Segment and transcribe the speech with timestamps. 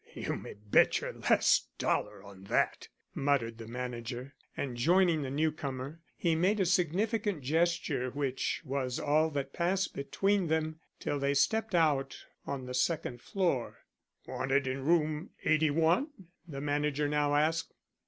[0.15, 4.33] "You may bet your last dollar on that," muttered the manager.
[4.57, 9.93] And joining the new comer, he made a significant gesture which was all that passed
[9.93, 12.17] between them till they stepped out
[12.47, 13.77] on the second floor.
[14.25, 16.07] "Wanted in Room 81?"
[16.47, 17.71] the manager now asked.